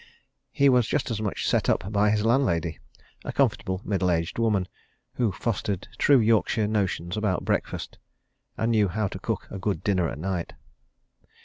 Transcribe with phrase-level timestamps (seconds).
[0.49, 2.79] He was just as much set up by his landlady
[3.23, 4.67] a comfortable, middle aged woman,
[5.13, 7.99] who fostered true Yorkshire notions about breakfast,
[8.57, 10.53] and knew how to cook a good dinner at night.